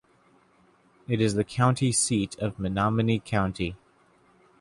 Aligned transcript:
It 1.07 1.21
is 1.21 1.35
the 1.35 1.43
county 1.43 1.91
seat 1.91 2.35
of 2.39 2.57
Menominee 2.57 3.21
County. 3.23 3.75